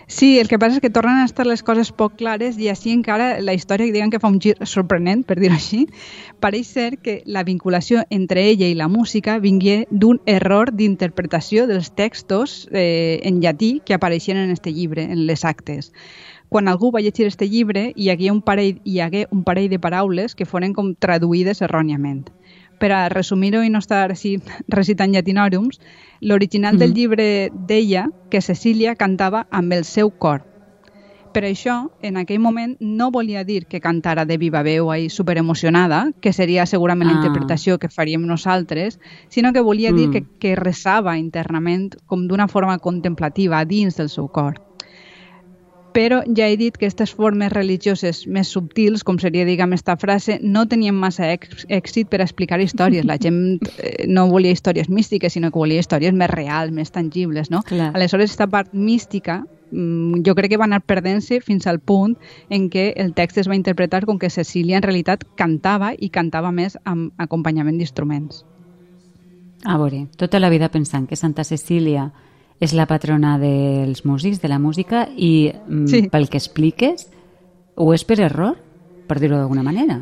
Sí, 0.07 0.37
el 0.39 0.49
que 0.51 0.59
passa 0.59 0.77
és 0.77 0.83
que 0.83 0.91
tornen 0.91 1.21
a 1.21 1.25
estar 1.25 1.45
les 1.47 1.63
coses 1.63 1.91
poc 1.95 2.17
clares 2.19 2.57
i 2.59 2.67
així 2.71 2.91
encara 2.91 3.39
la 3.39 3.55
història 3.55 3.87
diguem 3.87 4.11
que 4.11 4.19
fa 4.19 4.31
un 4.31 4.41
gir 4.43 4.55
sorprenent, 4.67 5.23
per 5.23 5.37
dir-ho 5.39 5.55
així. 5.55 5.85
Pareix 6.43 6.73
ser 6.75 6.89
que 6.99 7.21
la 7.25 7.45
vinculació 7.47 8.03
entre 8.09 8.43
ella 8.43 8.67
i 8.67 8.75
la 8.75 8.89
música 8.91 9.39
vingué 9.39 9.85
d'un 9.89 10.19
error 10.25 10.73
d'interpretació 10.75 11.67
dels 11.71 11.93
textos 11.95 12.67
eh, 12.71 13.21
en 13.23 13.39
llatí 13.41 13.79
que 13.85 13.95
apareixien 13.95 14.37
en 14.37 14.51
este 14.51 14.73
llibre, 14.73 15.07
en 15.07 15.25
les 15.27 15.45
actes 15.45 15.93
quan 16.53 16.67
algú 16.69 16.91
va 16.93 17.01
llegir 17.01 17.25
este 17.25 17.47
llibre 17.49 17.81
hi 17.97 18.11
hagué 18.11 18.29
un 18.29 18.43
parell, 18.45 18.75
hi 18.85 18.99
hagué 19.01 19.23
un 19.33 19.41
parell 19.43 19.71
de 19.71 19.79
paraules 19.81 20.35
que 20.37 20.45
foren 20.45 20.75
com 20.77 20.91
traduïdes 20.93 21.63
erròniament. 21.65 22.27
Per 22.83 22.91
a 22.91 23.07
resumir-ho 23.07 23.61
i 23.63 23.71
no 23.71 23.79
estar 23.79 24.09
així 24.11 24.35
recitant 24.67 25.13
llatinòriums, 25.15 25.79
L'original 26.23 26.75
mm. 26.75 26.79
del 26.79 26.93
llibre 26.93 27.51
deia 27.67 28.07
que 28.31 28.41
Cecília 28.41 28.95
cantava 28.95 29.45
amb 29.51 29.73
el 29.75 29.83
seu 29.83 30.09
cor. 30.09 30.45
Per 31.33 31.41
això, 31.43 31.75
en 32.05 32.19
aquell 32.21 32.39
moment, 32.39 32.75
no 32.79 33.09
volia 33.11 33.43
dir 33.43 33.65
que 33.65 33.81
cantara 33.81 34.23
de 34.29 34.37
viva 34.37 34.61
veu 34.63 34.91
i 34.93 35.09
superemocionada, 35.09 36.13
que 36.21 36.31
seria 36.31 36.67
segurament 36.69 37.09
ah. 37.09 37.13
la 37.13 37.19
interpretació 37.19 37.79
que 37.79 37.89
faríem 37.89 38.27
nosaltres, 38.29 38.99
sinó 39.27 39.51
que 39.51 39.65
volia 39.65 39.91
mm. 39.91 39.97
dir 39.97 40.09
que, 40.13 40.23
que 40.39 40.55
resava 40.55 41.17
internament 41.17 41.89
com 42.05 42.27
d'una 42.29 42.47
forma 42.47 42.77
contemplativa 42.79 43.65
dins 43.65 43.99
del 43.99 44.13
seu 44.13 44.29
cor 44.29 44.61
però 45.93 46.21
ja 46.35 46.47
he 46.49 46.57
dit 46.57 46.75
que 46.75 46.87
aquestes 46.87 47.13
formes 47.13 47.51
religioses 47.53 48.23
més 48.27 48.49
subtils, 48.51 49.03
com 49.05 49.19
seria, 49.21 49.45
diguem, 49.45 49.75
esta 49.77 49.95
frase, 50.01 50.39
no 50.41 50.65
tenien 50.69 50.95
massa 50.97 51.29
èxit 51.31 52.09
per 52.09 52.21
explicar 52.25 52.59
històries. 52.61 53.05
La 53.05 53.19
gent 53.21 53.61
eh, 53.77 54.05
no 54.09 54.27
volia 54.31 54.53
històries 54.53 54.89
místiques, 54.89 55.33
sinó 55.37 55.51
que 55.51 55.61
volia 55.61 55.83
històries 55.83 56.15
més 56.17 56.31
reals, 56.31 56.73
més 56.73 56.91
tangibles, 56.91 57.51
no? 57.53 57.61
Clar. 57.69 57.91
Aleshores, 57.93 58.33
aquesta 58.33 58.49
part 58.49 58.73
mística 58.73 59.43
mm, 59.71 60.23
jo 60.25 60.35
crec 60.35 60.55
que 60.55 60.61
va 60.61 60.67
anar 60.69 60.81
perdent-se 60.81 61.39
fins 61.45 61.69
al 61.69 61.79
punt 61.79 62.17
en 62.49 62.69
què 62.73 62.89
el 62.97 63.13
text 63.13 63.43
es 63.43 63.49
va 63.49 63.59
interpretar 63.59 64.03
com 64.09 64.19
que 64.19 64.33
Cecília 64.33 64.81
en 64.81 64.87
realitat 64.87 65.27
cantava 65.37 65.93
i 65.93 66.09
cantava 66.09 66.51
més 66.51 66.77
amb 66.83 67.13
acompanyament 67.21 67.77
d'instruments. 67.77 68.43
A 69.63 69.77
veure, 69.79 70.07
tota 70.19 70.41
la 70.41 70.49
vida 70.51 70.67
pensant 70.67 71.07
que 71.07 71.15
Santa 71.15 71.45
Cecília 71.47 72.09
és 72.63 72.71
la 72.77 72.87
patrona 72.87 73.35
dels 73.41 74.05
músics, 74.07 74.39
de 74.41 74.49
la 74.51 74.59
música, 74.59 75.07
i 75.17 75.51
mm, 75.51 75.85
sí. 75.91 76.01
pel 76.13 76.29
que 76.31 76.39
expliques, 76.39 77.09
o 77.75 77.91
és 77.93 78.07
per 78.07 78.21
error, 78.23 78.55
per 79.09 79.19
dir-ho 79.19 79.37
d'alguna 79.37 79.65
manera? 79.67 80.01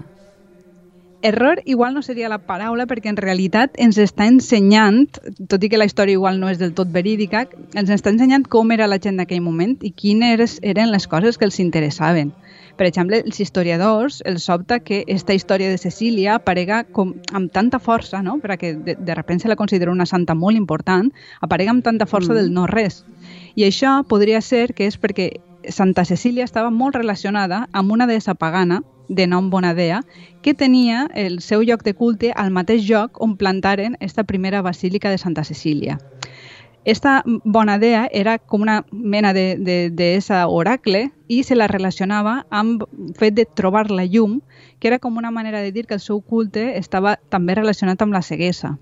error 1.21 1.61
igual 1.65 1.93
no 1.93 2.01
seria 2.01 2.29
la 2.29 2.39
paraula 2.39 2.87
perquè 2.89 3.11
en 3.11 3.17
realitat 3.17 3.75
ens 3.81 3.97
està 4.01 4.27
ensenyant, 4.27 5.05
tot 5.49 5.63
i 5.63 5.69
que 5.69 5.79
la 5.79 5.85
història 5.85 6.17
igual 6.17 6.39
no 6.41 6.49
és 6.49 6.59
del 6.59 6.73
tot 6.77 6.91
verídica, 6.91 7.45
ens 7.77 7.91
està 7.93 8.11
ensenyant 8.11 8.47
com 8.49 8.71
era 8.73 8.89
la 8.89 8.99
gent 9.01 9.21
d'aquell 9.21 9.43
moment 9.45 9.77
i 9.81 9.93
quines 9.93 10.59
eren 10.61 10.91
les 10.91 11.07
coses 11.07 11.37
que 11.37 11.45
els 11.45 11.59
interessaven. 11.61 12.33
Per 12.81 12.87
exemple, 12.87 13.19
els 13.21 13.37
historiadors 13.37 14.23
els 14.25 14.47
sobta 14.49 14.79
que 14.81 15.03
aquesta 15.03 15.35
història 15.37 15.69
de 15.69 15.77
Cecília 15.77 16.39
aparega 16.39 16.79
com, 16.97 17.11
amb 17.29 17.51
tanta 17.53 17.77
força, 17.77 18.23
no? 18.25 18.39
perquè 18.41 18.71
de, 18.73 18.95
de 18.97 19.13
repente 19.19 19.45
se 19.45 19.51
la 19.51 19.57
considera 19.59 19.93
una 19.93 20.07
santa 20.09 20.33
molt 20.33 20.57
important, 20.57 21.11
aparega 21.45 21.69
amb 21.75 21.83
tanta 21.85 22.07
força 22.09 22.31
mm. 22.31 22.39
del 22.39 22.49
no-res. 22.55 23.03
I 23.53 23.67
això 23.67 23.99
podria 24.09 24.41
ser 24.41 24.71
que 24.73 24.89
és 24.89 24.97
perquè 24.97 25.29
Santa 25.69 26.07
Cecília 26.09 26.47
estava 26.49 26.73
molt 26.73 26.97
relacionada 26.97 27.67
amb 27.71 27.93
una 27.93 28.09
deessa 28.09 28.33
pagana 28.33 28.81
de 29.09 29.27
nom 29.29 29.51
Bonadea, 29.53 30.01
que 30.41 30.55
tenia 30.57 31.05
el 31.13 31.37
seu 31.45 31.61
lloc 31.61 31.85
de 31.85 31.93
culte 31.93 32.33
al 32.33 32.49
mateix 32.49 32.89
lloc 32.89 33.21
on 33.21 33.37
plantaren 33.37 33.93
esta 33.99 34.23
primera 34.23 34.65
basílica 34.65 35.13
de 35.13 35.21
Santa 35.21 35.43
Cecília. 35.43 35.99
Esta 36.83 37.23
Bonadea 37.25 38.07
era 38.11 38.39
com 38.39 38.61
una 38.61 38.85
mena 38.91 39.33
de, 39.33 39.55
de, 39.59 39.91
de 39.91 40.15
esa 40.15 40.47
oracle 40.47 41.11
i 41.27 41.43
se 41.43 41.55
la 41.55 41.67
relacionava 41.69 42.47
amb 42.49 42.87
fet 43.19 43.35
de 43.37 43.45
trobar 43.45 43.91
la 43.91 44.07
llum, 44.09 44.39
que 44.79 44.89
era 44.89 44.97
com 44.97 45.17
una 45.17 45.29
manera 45.29 45.61
de 45.61 45.71
dir 45.71 45.85
que 45.85 45.93
el 45.93 46.01
seu 46.01 46.21
culte 46.21 46.79
estava 46.79 47.19
també 47.29 47.53
relacionat 47.53 48.01
amb 48.01 48.17
la 48.17 48.23
ceguesa. 48.25 48.79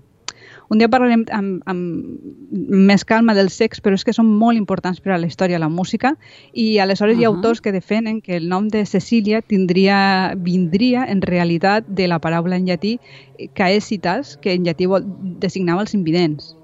Un 0.70 0.78
dia 0.78 0.88
parlarem 0.88 1.26
amb, 1.34 1.60
amb 1.68 2.80
més 2.88 3.04
calma 3.04 3.34
del 3.34 3.50
sex, 3.50 3.82
però 3.84 3.98
és 3.98 4.04
que 4.06 4.14
són 4.16 4.30
molt 4.38 4.56
importants 4.56 5.02
per 5.04 5.12
a 5.12 5.18
la 5.18 5.26
història 5.26 5.58
de 5.58 5.64
la 5.64 5.68
música 5.68 6.14
i 6.54 6.78
aleshores 6.78 7.16
uh 7.16 7.18
-huh. 7.18 7.22
hi 7.22 7.24
ha 7.24 7.28
autors 7.34 7.60
que 7.60 7.72
defenen 7.72 8.22
que 8.22 8.36
el 8.36 8.48
nom 8.48 8.68
de 8.68 8.86
Cecília 8.86 9.42
tindria, 9.42 10.32
vindria 10.36 11.04
en 11.04 11.20
realitat 11.20 11.84
de 11.86 12.08
la 12.08 12.18
paraula 12.20 12.56
en 12.56 12.66
llatí 12.66 12.98
caesitas, 13.52 14.38
que 14.38 14.54
en 14.54 14.64
llatí 14.64 14.86
vol, 14.86 15.04
designava 15.40 15.82
els 15.82 15.94
invidents. 15.94 16.56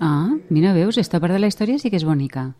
Ah, 0.00 0.36
mira, 0.50 0.74
veus, 0.74 0.98
esta 0.98 1.20
part 1.20 1.32
de 1.32 1.40
la 1.40 1.48
història 1.48 1.78
sí 1.78 1.90
que 1.90 1.96
és 1.96 2.04
bonica. 2.04 2.52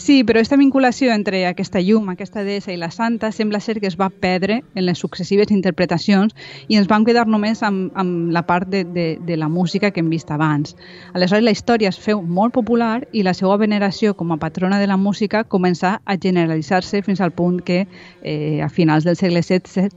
Sí, 0.00 0.22
però 0.24 0.40
aquesta 0.40 0.56
vinculació 0.56 1.12
entre 1.12 1.42
aquesta 1.44 1.82
llum, 1.84 2.06
aquesta 2.08 2.40
deessa 2.40 2.72
i 2.72 2.78
la 2.80 2.88
santa 2.90 3.28
sembla 3.36 3.60
ser 3.60 3.74
que 3.82 3.86
es 3.90 3.98
va 4.00 4.08
perdre 4.08 4.62
en 4.74 4.86
les 4.86 4.98
successives 4.98 5.52
interpretacions 5.52 6.32
i 6.72 6.78
ens 6.80 6.88
vam 6.88 7.04
quedar 7.04 7.26
només 7.28 7.60
amb, 7.62 7.92
amb 8.00 8.32
la 8.32 8.46
part 8.48 8.70
de, 8.72 8.80
de, 8.88 9.06
de 9.20 9.36
la 9.36 9.50
música 9.52 9.90
que 9.90 10.00
hem 10.00 10.08
vist 10.08 10.32
abans. 10.32 10.72
Aleshores 11.12 11.44
la 11.44 11.52
història 11.52 11.92
es 11.92 12.00
feu 12.00 12.24
molt 12.24 12.56
popular 12.56 13.04
i 13.12 13.26
la 13.28 13.36
seva 13.36 13.60
veneració 13.60 14.16
com 14.16 14.32
a 14.32 14.40
patrona 14.40 14.80
de 14.80 14.88
la 14.88 14.96
música 14.96 15.44
comença 15.44 15.98
a 16.06 16.16
generalitzar-se 16.16 17.02
fins 17.04 17.20
al 17.20 17.36
punt 17.36 17.60
que 17.60 17.82
eh, 17.84 18.62
a 18.64 18.70
finals 18.72 19.04
del 19.04 19.20
segle 19.20 19.44
XVI 19.44 19.92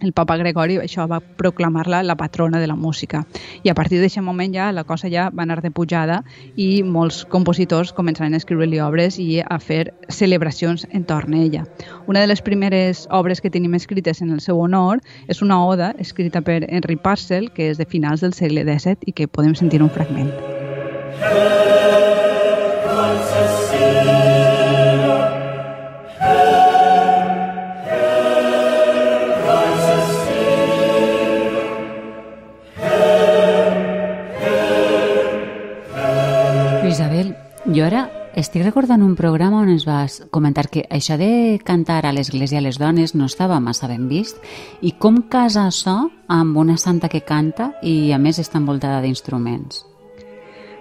el 0.00 0.12
papa 0.12 0.36
Gregori 0.36 0.78
això 0.78 1.06
va 1.10 1.20
proclamar-la 1.20 2.02
la 2.02 2.16
patrona 2.16 2.60
de 2.60 2.66
la 2.66 2.76
música. 2.76 3.24
I 3.62 3.70
a 3.70 3.74
partir 3.74 4.00
d'aquest 4.00 4.24
moment 4.24 4.54
ja 4.54 4.70
la 4.72 4.84
cosa 4.84 5.10
ja 5.10 5.28
va 5.30 5.42
anar 5.42 5.60
de 5.62 5.70
pujada 5.70 6.22
i 6.56 6.82
molts 6.82 7.24
compositors 7.24 7.92
començaran 7.92 8.34
a 8.34 8.40
escriure-li 8.42 8.80
obres 8.80 9.18
i 9.18 9.40
a 9.40 9.58
fer 9.58 9.92
celebracions 10.08 10.86
entorn 10.92 11.34
a 11.34 11.42
ella. 11.42 11.64
Una 12.06 12.20
de 12.20 12.30
les 12.30 12.42
primeres 12.42 13.06
obres 13.10 13.40
que 13.40 13.50
tenim 13.50 13.74
escrites 13.74 14.22
en 14.22 14.30
el 14.30 14.40
seu 14.40 14.60
honor 14.60 15.02
és 15.28 15.42
una 15.42 15.60
oda 15.64 15.94
escrita 15.98 16.42
per 16.42 16.64
Henry 16.68 16.96
Parcel, 16.96 17.50
que 17.52 17.70
és 17.72 17.78
de 17.78 17.86
finals 17.86 18.22
del 18.22 18.32
segle 18.32 18.64
XVII 18.64 19.06
i 19.06 19.12
que 19.12 19.28
podem 19.28 19.54
sentir 19.54 19.82
un 19.82 19.90
fragment. 19.90 20.32
Estic 38.78 38.86
recordant 38.86 39.02
un 39.02 39.16
programa 39.16 39.58
on 39.58 39.70
ens 39.72 39.84
vas 39.86 40.20
comentar 40.30 40.68
que 40.70 40.84
això 40.88 41.16
de 41.18 41.58
cantar 41.66 42.06
a 42.06 42.12
l'església 42.12 42.60
a 42.60 42.62
les 42.62 42.78
dones 42.78 43.12
no 43.12 43.26
estava 43.26 43.58
massa 43.58 43.88
ben 43.88 44.06
vist 44.08 44.38
i 44.80 44.92
com 44.92 45.24
casa 45.28 45.64
això 45.66 46.08
amb 46.28 46.56
una 46.56 46.76
santa 46.76 47.08
que 47.08 47.24
canta 47.26 47.72
i 47.82 48.12
a 48.12 48.18
més 48.18 48.38
està 48.38 48.58
envoltada 48.58 49.00
d'instruments? 49.02 49.82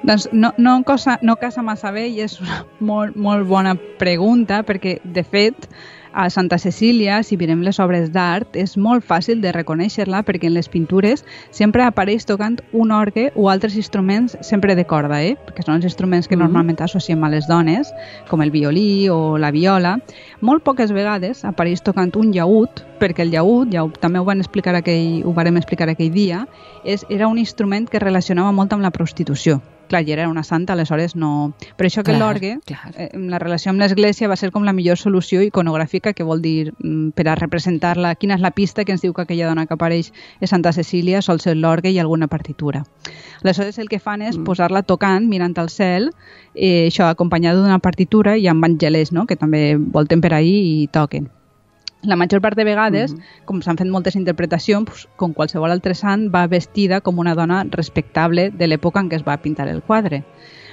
Doncs 0.04 0.30
no, 0.32 0.54
no, 0.60 0.84
cosa, 0.86 1.18
no 1.24 1.39
casa 1.42 1.63
massa 1.63 1.89
bé 1.92 2.06
i 2.08 2.22
és 2.22 2.38
una 2.39 2.60
molt, 2.80 3.16
molt 3.18 3.48
bona 3.50 3.74
pregunta 3.98 4.62
perquè, 4.62 5.00
de 5.04 5.24
fet, 5.24 5.66
a 6.18 6.32
Santa 6.32 6.58
Cecília, 6.58 7.22
si 7.22 7.38
mirem 7.38 7.60
les 7.62 7.78
obres 7.78 8.08
d'art, 8.10 8.56
és 8.58 8.72
molt 8.82 9.04
fàcil 9.06 9.38
de 9.44 9.52
reconèixer-la 9.54 10.24
perquè 10.26 10.50
en 10.50 10.56
les 10.56 10.66
pintures 10.74 11.22
sempre 11.54 11.86
apareix 11.86 12.26
tocant 12.26 12.58
un 12.74 12.90
orgue 12.96 13.28
o 13.36 13.52
altres 13.54 13.76
instruments 13.78 14.34
sempre 14.42 14.74
de 14.74 14.88
corda, 14.90 15.22
eh? 15.22 15.36
perquè 15.46 15.68
són 15.68 15.78
els 15.78 15.86
instruments 15.86 16.26
que 16.26 16.34
mm 16.34 16.40
-hmm. 16.40 16.50
normalment 16.50 16.82
associem 16.82 17.24
a 17.24 17.30
les 17.30 17.46
dones, 17.46 17.94
com 18.30 18.42
el 18.42 18.50
violí 18.50 19.08
o 19.10 19.38
la 19.38 19.52
viola. 19.52 20.00
Molt 20.42 20.64
poques 20.64 20.92
vegades 20.92 21.46
apareix 21.46 21.84
tocant 21.84 22.16
un 22.16 22.34
llaüt, 22.34 22.84
perquè 23.00 23.22
el 23.22 23.30
llaüt, 23.30 23.72
ja 23.72 23.84
ho, 23.84 23.92
també 23.92 24.18
ho 24.18 24.26
van 24.26 24.40
explicar 24.40 24.74
aquell, 24.74 25.22
ho 25.24 25.34
varem 25.34 25.58
explicar 25.58 25.88
aquell 25.88 26.12
dia, 26.12 26.48
és, 26.84 27.06
era 27.10 27.28
un 27.28 27.38
instrument 27.38 27.88
que 27.88 28.00
relacionava 28.00 28.52
molt 28.52 28.74
amb 28.74 28.82
la 28.82 28.90
prostitució 28.90 29.62
clar, 29.88 30.03
ja 30.06 30.13
era 30.13 30.27
una 30.29 30.44
santa, 30.44 30.74
aleshores 30.74 31.15
no... 31.15 31.53
Per 31.77 31.88
això 31.88 32.03
que 32.03 32.15
l'orgue, 32.17 32.58
eh, 32.67 33.10
la 33.17 33.39
relació 33.39 33.72
amb 33.72 33.82
l'Església 33.82 34.29
va 34.29 34.38
ser 34.39 34.51
com 34.51 34.65
la 34.67 34.74
millor 34.74 35.00
solució 35.00 35.41
iconogràfica, 35.46 36.13
que 36.13 36.25
vol 36.27 36.41
dir 36.41 36.74
mm, 36.74 37.13
per 37.17 37.27
a 37.27 37.38
representar-la, 37.39 38.15
quina 38.15 38.38
és 38.38 38.44
la 38.44 38.51
pista 38.51 38.86
que 38.86 38.96
ens 38.96 39.06
diu 39.06 39.13
que 39.13 39.25
aquella 39.25 39.48
dona 39.50 39.67
que 39.67 39.77
apareix 39.77 40.12
és 40.41 40.50
Santa 40.51 40.74
Cecília, 40.75 41.22
sol 41.22 41.41
ser 41.44 41.56
l'orgue 41.58 41.91
i 41.91 42.00
alguna 42.00 42.27
partitura. 42.27 42.84
Aleshores 43.44 43.79
el 43.79 43.89
que 43.89 44.00
fan 44.00 44.22
és 44.22 44.38
mm. 44.38 44.46
posar-la 44.48 44.84
tocant, 44.84 45.29
mirant 45.29 45.58
al 45.58 45.72
cel, 45.74 46.12
eh, 46.53 46.88
això 46.88 47.08
acompanyada 47.08 47.63
d'una 47.63 47.79
partitura 47.79 48.38
i 48.38 48.48
amb 48.48 48.65
angelers, 48.65 49.13
no? 49.13 49.25
que 49.25 49.39
també 49.39 49.77
volten 49.77 50.22
per 50.22 50.34
ahir 50.34 50.58
i 50.58 50.88
toquen. 50.91 51.32
La 52.04 52.16
major 52.16 52.42
part 52.42 52.56
de 52.56 52.63
vegades, 52.63 53.13
mm 53.13 53.18
-hmm. 53.18 53.46
com 53.46 53.62
s'han 53.62 53.77
fet 53.77 53.88
moltes 53.88 54.16
interpretacions, 54.16 55.08
com 55.16 55.34
qualsevol 55.34 55.72
altre 55.72 55.96
sant, 55.96 56.30
va 56.34 56.48
vestida 56.48 57.01
com 57.01 57.18
una 57.20 57.36
dona 57.36 57.66
respectable 57.70 58.51
de 58.51 58.68
l'època 58.68 59.00
en 59.00 59.10
què 59.10 59.16
es 59.16 59.27
va 59.27 59.42
pintar 59.42 59.68
el 59.68 59.82
quadre. 59.82 60.24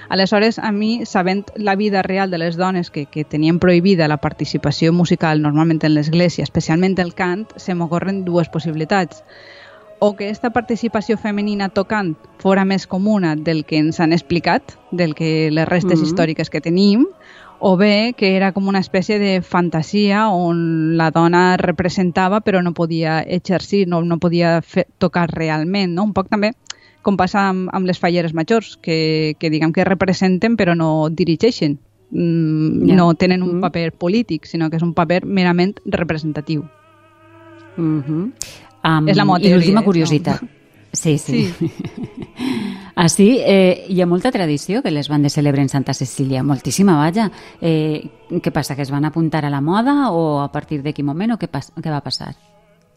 Aleshores, 0.09 0.59
a 0.59 0.71
mi, 0.71 1.07
sabent 1.07 1.45
la 1.57 1.77
vida 1.77 2.03
real 2.03 2.31
de 2.31 2.39
les 2.39 2.57
dones 2.57 2.91
que, 2.91 3.07
que 3.07 3.25
tenien 3.25 3.59
prohibida 3.59 4.09
la 4.09 4.19
participació 4.19 4.93
musical 4.93 5.41
normalment 5.41 5.83
en 5.83 5.95
l'església, 5.95 6.45
especialment 6.45 6.99
el 6.99 7.15
cant, 7.15 7.47
se 7.57 7.75
m'ocorren 7.75 8.25
dues 8.25 8.49
possibilitats. 8.49 9.25
O 10.01 10.15
que 10.17 10.27
aquesta 10.27 10.51
participació 10.51 11.17
femenina 11.17 11.71
tocant 11.71 12.17
fora 12.39 12.65
més 12.65 12.87
comuna 12.87 13.37
del 13.37 13.65
que 13.65 13.79
ens 13.79 14.01
han 14.01 14.13
explicat, 14.13 14.77
del 14.93 15.15
que 15.15 15.51
les 15.51 15.69
restes 15.69 15.99
mm 15.99 16.03
-hmm. 16.03 16.07
històriques 16.07 16.51
que 16.51 16.61
tenim, 16.61 17.07
o 17.67 17.79
bé 17.79 18.13
que 18.13 18.37
era 18.37 18.53
com 18.53 18.67
una 18.69 18.83
espècie 18.85 19.17
de 19.17 19.41
fantasia 19.41 20.27
on 20.29 20.99
la 20.99 21.07
dona 21.15 21.57
representava 21.57 22.43
però 22.45 22.61
no 22.61 22.75
podia 22.77 23.23
exercir, 23.25 23.87
no, 23.89 24.03
no 24.05 24.19
podia 24.21 24.59
fer, 24.61 24.85
tocar 25.01 25.31
realment, 25.31 25.95
no? 25.97 26.05
Un 26.05 26.13
poc 26.13 26.29
també 26.29 26.51
com 27.01 27.17
passa 27.17 27.47
amb, 27.49 27.71
amb 27.73 27.89
les 27.89 27.97
falleres 28.03 28.35
majors, 28.37 28.75
que, 28.85 28.99
que 29.41 29.49
diguem 29.49 29.73
que 29.73 29.89
representen 29.89 30.59
però 30.61 30.75
no 30.77 31.09
dirigeixen, 31.09 31.79
mm, 32.11 32.85
yeah. 32.85 32.99
no 33.01 33.09
tenen 33.17 33.41
un 33.41 33.57
mm. 33.57 33.65
paper 33.65 33.97
polític, 33.97 34.45
sinó 34.45 34.69
que 34.69 34.77
és 34.77 34.85
un 34.85 34.93
paper 34.93 35.23
merament 35.25 35.81
representatiu. 35.87 36.69
Mm 37.79 38.03
-hmm. 38.03 38.25
um, 38.85 39.09
és 39.09 39.17
la 39.17 39.25
meva 39.25 39.39
teoria. 39.39 39.57
I 39.57 39.59
l'última 39.59 39.83
curiositat. 39.83 40.43
No? 40.43 40.49
Sí, 40.93 41.17
sí. 41.17 41.49
sí. 41.49 41.73
Així, 42.95 43.41
eh, 43.43 43.87
hi 43.91 44.01
ha 44.01 44.07
molta 44.07 44.31
tradició 44.31 44.83
que 44.83 44.93
les 44.95 45.09
bandes 45.11 45.35
celebren 45.35 45.69
Santa 45.69 45.95
Cecília, 45.95 46.45
moltíssima, 46.47 46.97
vaja. 46.97 47.31
Eh, 47.61 48.07
què 48.31 48.53
passa, 48.55 48.77
que 48.77 48.83
es 48.87 48.91
van 48.95 49.05
apuntar 49.05 49.45
a 49.45 49.51
la 49.51 49.61
moda 49.61 50.11
o 50.13 50.41
a 50.41 50.51
partir 50.53 50.83
de 50.83 50.95
quin 50.95 51.07
moment 51.07 51.35
o 51.35 51.39
què, 51.39 51.51
què 51.51 51.91
va 51.91 52.05
passar? 52.05 52.35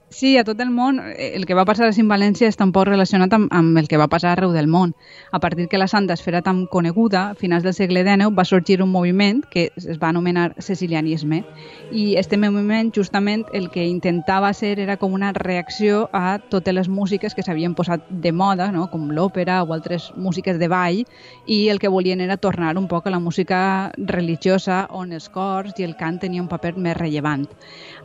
Sí, 0.09 0.37
a 0.37 0.45
tot 0.45 0.61
el 0.61 0.69
món. 0.71 1.01
Eh, 1.03 1.33
el 1.35 1.45
que 1.45 1.53
va 1.53 1.65
passar 1.67 1.89
a 1.89 1.91
Cint 1.91 2.07
València 2.07 2.47
està 2.47 2.63
un 2.63 2.71
poc 2.71 2.85
relacionat 2.87 3.33
amb, 3.35 3.49
amb 3.51 3.75
el 3.77 3.89
que 3.91 3.97
va 3.99 4.07
passar 4.07 4.29
arreu 4.31 4.53
del 4.55 4.69
món. 4.71 4.93
A 5.35 5.39
partir 5.43 5.67
que 5.67 5.77
la 5.77 5.89
santa 5.91 6.13
es 6.15 6.21
fera 6.23 6.41
tan 6.41 6.65
coneguda, 6.65 7.31
a 7.31 7.35
finals 7.35 7.65
del 7.65 7.73
segle 7.75 8.05
XIX 8.05 8.31
va 8.37 8.45
sorgir 8.45 8.81
un 8.81 8.89
moviment 8.89 9.41
que 9.51 9.65
es 9.75 9.99
va 9.99 10.09
anomenar 10.09 10.53
cecilianisme. 10.63 11.43
I 11.91 12.15
este 12.15 12.37
moviment, 12.37 12.93
justament, 12.95 13.43
el 13.51 13.67
que 13.69 13.83
intentava 13.83 14.53
ser 14.53 14.79
era 14.79 14.95
com 14.95 15.11
una 15.11 15.33
reacció 15.33 16.07
a 16.13 16.39
totes 16.39 16.73
les 16.73 16.87
músiques 16.87 17.35
que 17.35 17.43
s'havien 17.43 17.75
posat 17.75 18.07
de 18.07 18.31
moda, 18.31 18.71
no? 18.71 18.87
com 18.87 19.11
l'òpera 19.11 19.59
o 19.63 19.75
altres 19.75 20.13
músiques 20.15 20.57
de 20.57 20.71
ball, 20.71 21.03
i 21.45 21.67
el 21.67 21.79
que 21.79 21.91
volien 21.91 22.21
era 22.21 22.37
tornar 22.37 22.77
un 22.77 22.87
poc 22.87 23.07
a 23.07 23.11
la 23.11 23.19
música 23.19 23.91
religiosa 23.97 24.85
on 24.89 25.11
els 25.11 25.27
cors 25.27 25.75
i 25.75 25.83
el 25.83 25.97
cant 25.99 26.23
tenien 26.23 26.47
un 26.47 26.49
paper 26.49 26.77
més 26.77 26.95
rellevant. 26.95 27.43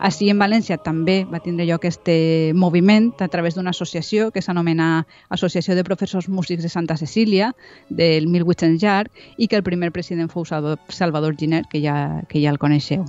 Així 0.03 0.33
en 0.35 0.43
València 0.43 0.83
també 0.83 1.23
va 1.31 1.39
tindre 1.39 1.65
lloc 1.65 1.92
aquest 1.93 2.55
moviment 2.55 3.13
a 3.21 3.29
través 3.29 3.55
d'una 3.55 3.71
associació 3.71 4.31
que 4.31 4.43
s'anomena 4.43 5.07
Associació 5.29 5.75
de 5.75 5.85
Professors 5.85 6.29
Músics 6.29 6.63
de 6.63 6.69
Santa 6.69 6.97
Cecília 6.97 7.53
del 7.89 8.29
1800 8.29 8.83
llarg 8.83 9.11
i 9.37 9.49
que 9.49 9.57
el 9.57 9.63
primer 9.63 9.93
president 9.93 10.31
fou 10.31 10.45
Salvador 10.47 11.37
Giner, 11.37 11.65
que 11.71 11.81
ja, 11.83 12.23
que 12.29 12.41
ja 12.41 12.51
el 12.51 12.59
coneixeu. 12.59 13.05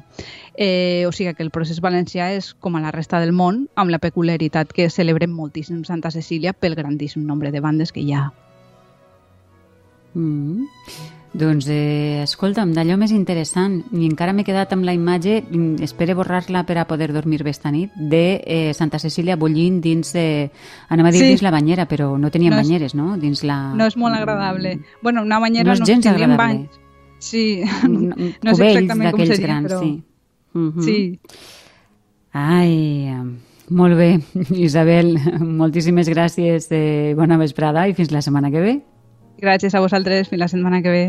Eh, 0.55 1.05
o 1.07 1.11
sigui 1.11 1.33
que 1.33 1.43
el 1.43 1.51
procés 1.51 1.81
valencià 1.81 2.31
és 2.35 2.53
com 2.53 2.75
a 2.75 2.83
la 2.83 2.91
resta 2.91 3.19
del 3.19 3.33
món, 3.33 3.67
amb 3.75 3.91
la 3.91 3.99
peculiaritat 3.99 4.73
que 4.73 4.89
celebrem 4.89 5.31
moltíssim 5.31 5.83
Santa 5.83 6.11
Cecília 6.11 6.53
pel 6.53 6.75
grandíssim 6.75 7.25
nombre 7.25 7.51
de 7.51 7.59
bandes 7.59 7.91
que 7.91 8.01
hi 8.01 8.13
ha. 8.13 8.31
Mm. 10.13 10.67
Doncs, 11.33 11.65
eh, 11.67 12.21
escolta'm, 12.21 12.75
d'allò 12.75 12.93
més 13.01 13.09
interessant, 13.11 13.79
i 13.89 14.05
encara 14.05 14.35
m'he 14.37 14.45
quedat 14.45 14.75
amb 14.75 14.85
la 14.85 14.93
imatge, 14.93 15.39
mm, 15.41 15.81
espero 15.81 16.13
borrar-la 16.19 16.61
per 16.67 16.77
a 16.77 16.85
poder 16.85 17.11
dormir 17.11 17.41
bé 17.43 17.49
esta 17.49 17.71
nit, 17.71 17.89
de 17.95 18.43
eh, 18.45 18.73
Santa 18.77 18.99
Cecília 18.99 19.35
bullint 19.35 19.81
dins, 19.81 20.13
eh, 20.13 20.51
anem 20.89 21.07
a 21.07 21.11
dir 21.11 21.23
sí. 21.23 21.31
dins 21.33 21.41
la 21.41 21.49
banyera, 21.49 21.87
però 21.87 22.19
no 22.19 22.29
tenien 22.29 22.53
no 22.53 22.59
és, 22.59 22.67
banyeres, 22.67 22.93
no? 22.93 23.17
Dins 23.17 23.43
la... 23.43 23.73
No 23.73 23.87
és 23.89 23.97
molt 23.97 24.15
agradable. 24.15 24.77
Bueno, 25.01 25.23
una 25.23 25.39
banyera 25.39 25.73
no 25.73 25.79
no 25.79 25.85
gens 25.85 26.05
agradable. 26.05 26.37
Bany. 26.37 26.69
Sí, 27.17 27.63
no, 27.89 28.13
no 28.13 28.51
és 28.51 28.59
exactament 28.59 29.11
com 29.11 29.25
seria, 29.25 29.41
grans, 29.47 29.71
però... 29.71 29.81
Sí. 29.81 30.03
Uh 30.53 30.69
-huh. 30.69 30.83
sí. 30.85 31.19
Ai, 32.31 33.09
molt 33.69 33.97
bé, 33.97 34.19
Isabel, 34.67 35.17
moltíssimes 35.39 36.07
gràcies, 36.09 36.67
eh, 36.69 37.15
bona 37.17 37.37
vesprada 37.37 37.87
i 37.87 37.95
fins 37.95 38.11
la 38.11 38.21
setmana 38.21 38.51
que 38.51 38.61
ve. 38.61 38.81
Gràcies 39.43 39.73
a 39.75 39.81
vosaltres, 39.83 40.29
fins 40.31 40.39
la 40.39 40.47
setmana 40.47 40.79
que 40.81 40.91
ve. 40.93 41.05